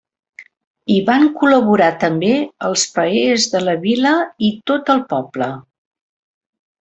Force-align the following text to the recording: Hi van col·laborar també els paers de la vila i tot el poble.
Hi 0.91 0.95
van 1.09 1.25
col·laborar 1.41 1.89
també 2.05 2.31
els 2.69 2.85
paers 2.97 3.45
de 3.53 3.61
la 3.69 3.75
vila 3.87 4.15
i 4.51 4.53
tot 4.73 4.91
el 4.97 5.05
poble. 5.13 5.51